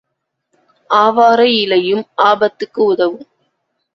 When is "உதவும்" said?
2.83-3.27